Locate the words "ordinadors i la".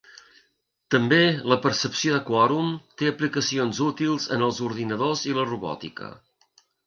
4.71-5.45